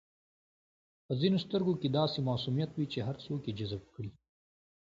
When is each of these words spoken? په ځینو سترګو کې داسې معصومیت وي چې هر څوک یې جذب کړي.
په 1.05 1.13
ځینو 1.21 1.37
سترګو 1.45 1.73
کې 1.81 1.89
داسې 1.99 2.19
معصومیت 2.29 2.71
وي 2.73 2.85
چې 2.93 2.99
هر 3.07 3.15
څوک 3.25 3.41
یې 3.47 3.57
جذب 3.59 3.83
کړي. 3.93 4.11